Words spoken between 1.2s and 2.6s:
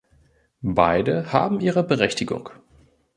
haben ihre Berechtigung.